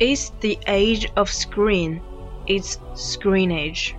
[0.00, 2.00] It's the age of screen.
[2.46, 3.96] It's screen age.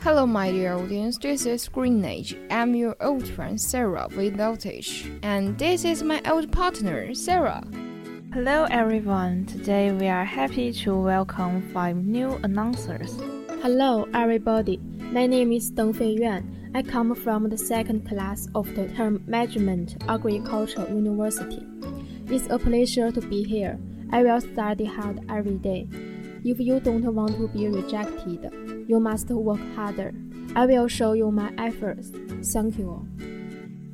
[0.00, 1.16] Hello, my dear audience.
[1.18, 2.36] This is Screen Age.
[2.50, 7.62] I'm your old friend Sarah without H, and this is my old partner Sarah.
[8.36, 9.46] Hello everyone.
[9.46, 13.16] Today we are happy to welcome five new announcers.
[13.62, 14.76] Hello, everybody.
[15.10, 16.44] My name is Deng Feiyuan.
[16.74, 21.66] I come from the second class of the Term Management Agriculture University.
[22.26, 23.78] It's a pleasure to be here.
[24.12, 25.88] I will study hard every day.
[26.44, 28.52] If you don't want to be rejected,
[28.86, 30.12] you must work harder.
[30.54, 32.12] I will show you my efforts.
[32.52, 33.08] Thank you.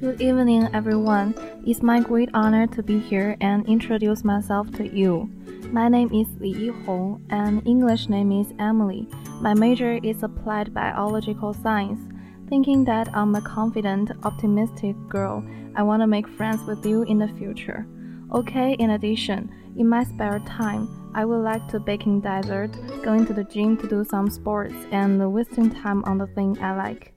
[0.02, 1.32] Good evening everyone.
[1.64, 5.30] It's my great honor to be here and introduce myself to you.
[5.70, 9.06] My name is Li Yihong and English name is Emily.
[9.40, 12.00] My major is applied biological science.
[12.48, 15.44] Thinking that I'm a confident, optimistic girl,
[15.76, 17.86] I want to make friends with you in the future.
[18.34, 22.72] Okay, in addition, in my spare time, I would like to baking dessert,
[23.04, 26.74] going to the gym to do some sports, and wasting time on the thing I
[26.74, 27.14] like.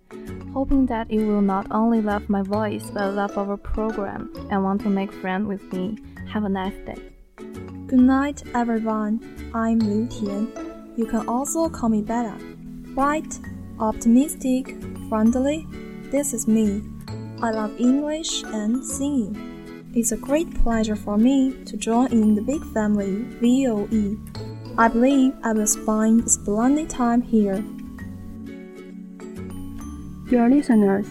[0.55, 4.79] Hoping that you will not only love my voice but love our program and want
[4.79, 5.97] to make friends with me.
[6.31, 6.95] Have a nice day.
[7.87, 9.51] Good night, everyone.
[9.53, 10.47] I'm Liu Tian.
[10.95, 12.37] You can also call me Bella.
[12.95, 13.37] Bright,
[13.81, 14.77] optimistic,
[15.09, 15.67] friendly.
[16.09, 16.83] This is me.
[17.41, 19.91] I love English and singing.
[19.93, 24.17] It's a great pleasure for me to join in the big family VOE.
[24.77, 27.61] I believe I will spend a splendid time here.
[30.27, 31.05] Dear listeners,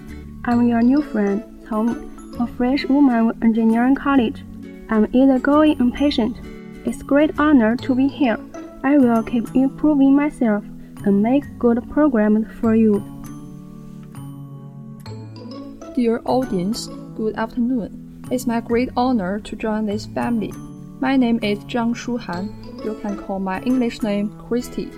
[0.45, 4.43] I'm your new friend, Tom, a fresh woman with engineering college.
[4.91, 6.37] I'm easygoing and patient.
[6.85, 8.37] It's great honor to be here.
[8.83, 10.65] I will keep improving myself
[11.05, 12.99] and make good programs for you.
[15.95, 18.27] Dear audience, good afternoon.
[18.33, 20.53] It's my great honor to join this family.
[20.99, 22.51] My name is Zhang Shuhan.
[22.85, 24.91] You can call my English name Christy.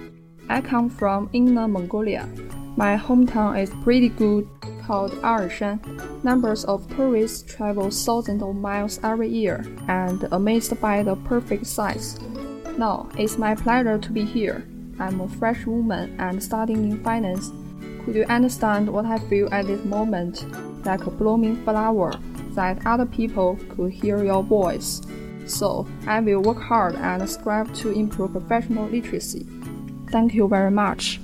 [0.48, 2.26] I come from Inner Mongolia.
[2.78, 4.46] My hometown is pretty good,
[4.86, 5.80] called Arshan.
[6.22, 12.20] Numbers of tourists travel thousands of miles every year and amazed by the perfect size.
[12.76, 14.68] Now, it's my pleasure to be here.
[14.98, 17.50] I'm a fresh woman and studying in finance.
[18.04, 20.44] Could you understand what I feel at this moment?
[20.84, 22.12] Like a blooming flower,
[22.50, 25.00] that other people could hear your voice.
[25.46, 29.46] So, I will work hard and strive to improve professional literacy.
[30.10, 31.20] Thank you very much.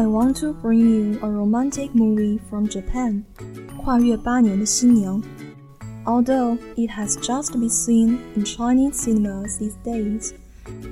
[0.00, 3.24] I want to bring you a romantic movie from Japan.
[3.82, 5.22] 跨越八年的新娘。
[6.04, 10.34] Although it has just been seen in Chinese cinemas these days,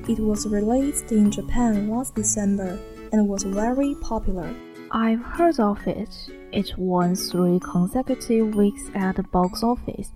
[0.09, 2.79] it was released in Japan last December
[3.13, 4.49] and was very popular.
[4.91, 6.11] I've heard of it.
[6.53, 10.13] It won three consecutive weeks at the box office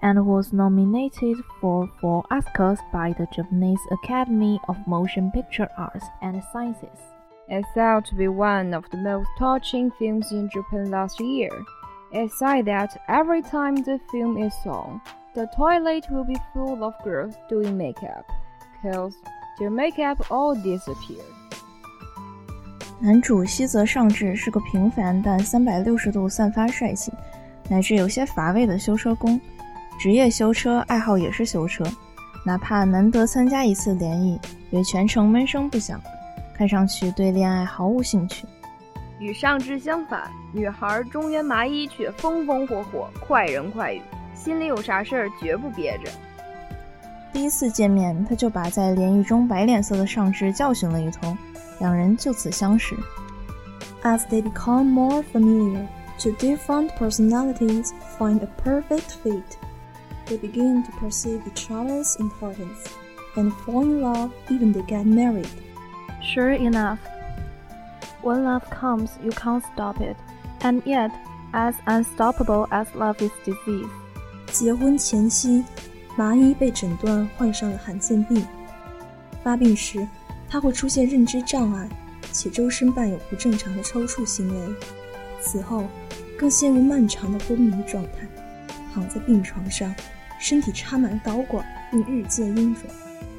[0.00, 6.42] and was nominated for four Oscars by the Japanese Academy of Motion Picture Arts and
[6.52, 7.11] Sciences.
[7.48, 11.50] It's thought to be one of the most touching films in Japan last year.
[12.12, 15.00] It's said that every time the film is on,
[15.34, 18.24] the toilet will be full of girls doing makeup,
[18.82, 19.14] cause
[19.58, 21.22] their makeup all disappear.
[23.00, 27.12] 男主西泽尚志是个平凡但三百六十度散发帅气，
[27.68, 29.40] 乃至有些乏味的修车工。
[29.98, 31.84] 职业修车，爱好也是修车。
[32.44, 34.40] 哪怕难得参加一次联谊，
[34.70, 36.00] 也全程闷声不响，
[36.54, 38.46] 看上去对恋爱毫无兴趣。
[39.20, 44.02] 与上肢相反，女孩中原麻衣却风风火火、快人快语，
[44.34, 46.10] 心里有啥事儿绝不憋着。
[47.32, 51.36] 第一次见面，他就把在联谊中摆脸色的上肢教训了一通，
[51.78, 52.96] 两人就此相识。
[54.02, 55.86] As they become more familiar,
[56.18, 59.42] two different personalities find a perfect fit.
[60.26, 62.86] They begin to perceive each other's importance
[63.34, 65.48] and fall in love even they get married.
[66.23, 66.99] Sure enough,
[68.23, 70.15] when love comes, you can't stop it,
[70.61, 71.11] and yet,
[71.51, 73.89] as unstoppable as love is disease.
[74.47, 75.63] 结婚前夕，
[76.15, 78.43] 麻衣被诊断患上了罕见病。
[79.43, 80.07] 发病时，
[80.49, 81.87] 她会出现认知障碍，
[82.31, 84.75] 且周身伴有不正常的抽搐行为。
[85.41, 85.83] 此后，
[86.37, 88.27] 更陷入漫长的昏迷状态，
[88.93, 89.93] 躺在病床上，
[90.39, 92.83] 身体插满导管，并日渐臃肿。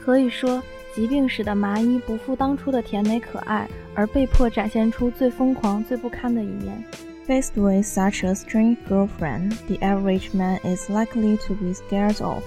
[0.05, 0.63] 可以说，
[0.96, 6.84] 疾病使得麻衣不复当初的甜美可爱，而被迫展现出最疯狂、最不堪的一面。
[7.28, 12.44] Faced with such a strange girlfriend, the average man is likely to be scared of,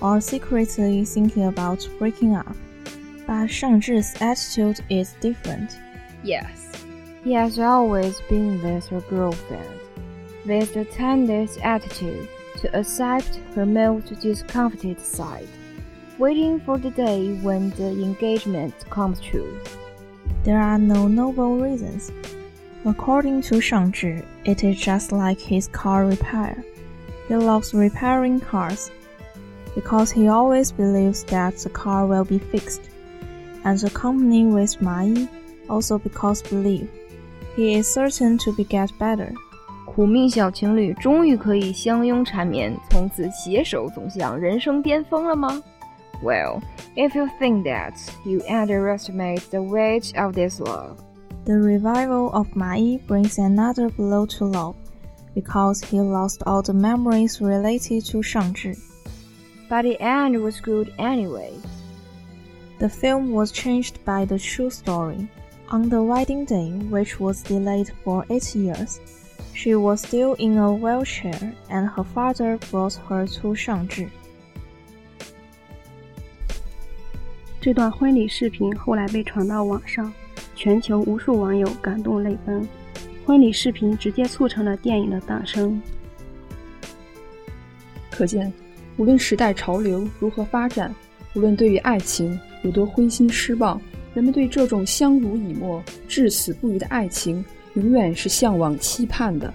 [0.00, 2.56] or secretly thinking about breaking up.
[3.26, 5.76] But Shang-Zhi's attitude is different.
[6.24, 6.48] Yes,
[7.22, 9.78] he has always been with her girlfriend,
[10.44, 12.26] with the tenderest attitude
[12.60, 15.46] to accept her most discomfited side,
[16.18, 19.58] waiting for the day when the engagement comes true.
[20.44, 22.10] There are no noble reasons.
[22.84, 26.64] According to Shang-Zhi, it is just like his car repair.
[27.28, 28.90] He loves repairing cars
[29.74, 32.82] because he always believes that the car will be fixed.
[33.64, 35.28] And the company with Ma Yi
[35.68, 36.88] also because believe
[37.56, 39.34] he is certain to be get better.
[39.84, 45.60] 苦命小情侣终于可以相拥缠绵，从此携手走向人生巅峰了吗
[46.23, 46.63] ？Well,
[46.95, 51.03] if you think that, you underestimate the weight of this love.
[51.43, 54.75] The revival of Mai Yi brings another blow to love,
[55.35, 58.77] because he lost all the memories related to Shang-Zhi.
[59.67, 61.53] But the end was good anyway.
[62.79, 65.27] The film was changed by the true story.
[65.69, 69.01] On the wedding day, which was delayed for eight years,
[69.53, 74.09] she was still in a wheelchair, and her father brought her to Shang-Zhi.
[77.63, 80.11] 这段婚礼视频后来被传到网上，
[80.53, 82.67] 全球无数网友感动泪奔。
[83.25, 85.81] 婚礼视频直接促成了电影的诞生。
[88.11, 88.51] 可见，
[88.97, 90.93] 无论时代潮流如何发展，
[91.35, 93.79] 无论对于爱情有多灰心失望，
[94.13, 99.53] 人们对这种相濡以沫、至死不渝的爱情，永远是向往、期盼的。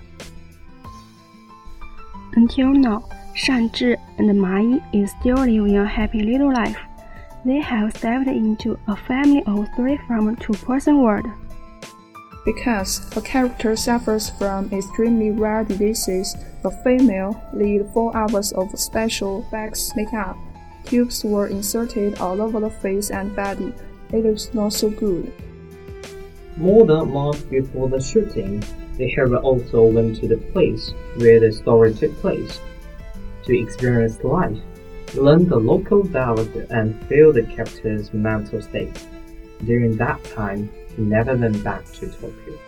[2.33, 3.03] Until now,
[3.37, 6.88] Shang-Zhi and Ma Yi is still living a happy little life.
[7.45, 11.27] They have stepped into a family of three from a two-person world.
[12.45, 19.47] Because her character suffers from extremely rare diseases, the female lead four hours of special
[19.53, 20.37] wax makeup.
[20.85, 23.73] Tubes were inserted all over the face and body.
[24.13, 25.33] It looks not so good.
[26.57, 28.65] More than a month before the shooting,
[28.97, 32.61] the hero also went to the place where the story took place
[33.45, 34.59] to experience life
[35.15, 39.07] learn the local dialect and feel the character's mental state.
[39.65, 42.59] During that time, he never went back to Tokyo.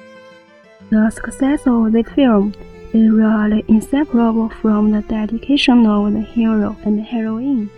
[0.90, 2.54] The success of this film
[2.92, 7.70] is really inseparable from the dedication of the hero and heroine.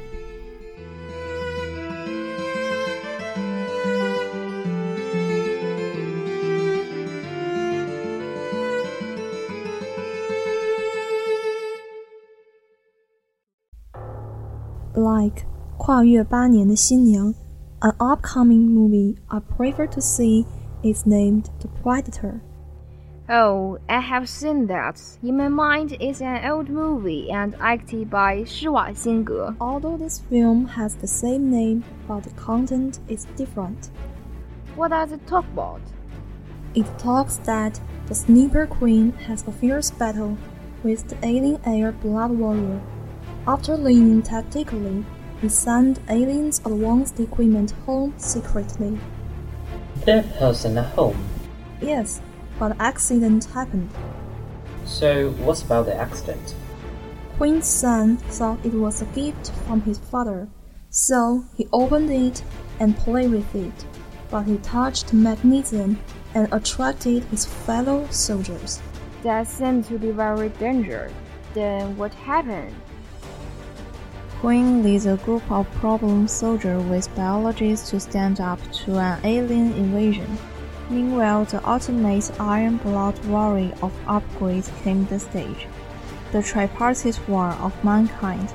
[15.22, 15.44] like
[15.78, 17.34] Kwa Yue Xin
[17.82, 20.46] an upcoming movie I prefer to see
[20.82, 22.40] is named The Predator.
[23.28, 25.00] Oh, I have seen that.
[25.22, 29.56] In my mind, it's an old movie and acted by Shiwa Xinge.
[29.60, 33.90] Although this film has the same name, but the content is different.
[34.74, 35.82] What does it talk about?
[36.74, 40.36] It talks that the Sniper Quinn has a fierce battle
[40.82, 42.80] with the alien air Blood Warrior
[43.46, 45.04] after learning tactically,
[45.40, 48.98] he sent aliens along the equipment home secretly.
[50.04, 51.18] Their person at home.
[51.80, 52.20] Yes,
[52.58, 53.90] but accident happened.
[54.84, 56.54] So what about the accident?
[57.36, 60.48] Quinn's son thought it was a gift from his father,
[60.90, 62.42] so he opened it
[62.78, 63.84] and played with it.
[64.30, 65.98] But he touched magnesium
[66.34, 68.80] and attracted his fellow soldiers.
[69.22, 71.12] That seemed to be very dangerous.
[71.54, 72.74] Then what happened?
[74.42, 79.72] Quinn leads a group of problem soldiers with biologists to stand up to an alien
[79.74, 80.36] invasion.
[80.90, 85.68] Meanwhile, the ultimate Iron Blood warrior of upgrades came the stage.
[86.32, 88.52] The tripartite war of mankind.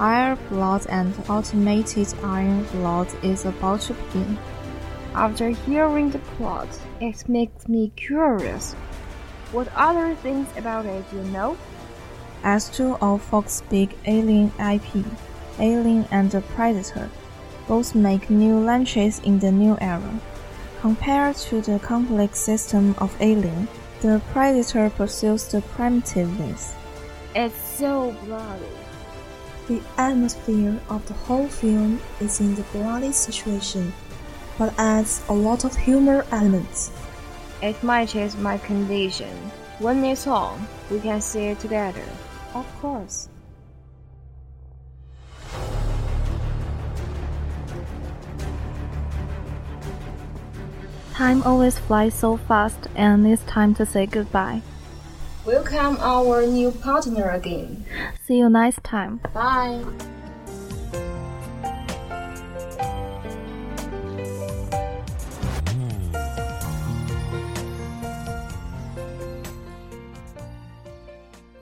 [0.00, 4.36] Iron Blood and Ultimated Iron Blood is about to begin.
[5.14, 6.66] After hearing the plot,
[7.00, 8.72] it makes me curious.
[9.52, 11.56] What other things about it you know?
[12.42, 15.04] As to all Fox big Alien IP,
[15.58, 17.10] Alien and the Predator,
[17.68, 20.18] both make new launches in the new era.
[20.80, 23.68] Compared to the complex system of Alien,
[24.00, 26.72] the Predator pursues the primitiveness.
[27.34, 28.64] It's so bloody.
[29.68, 33.92] The atmosphere of the whole film is in the bloody situation,
[34.56, 36.90] but adds a lot of humor elements.
[37.62, 39.36] It matches my condition.
[39.78, 42.04] When it's on, we can see it together.
[42.54, 43.28] Of course.
[51.14, 54.62] Time always flies so fast, and it's time to say goodbye.
[55.44, 57.84] Welcome our new partner again.
[58.24, 59.20] See you next time.
[59.34, 59.84] Bye.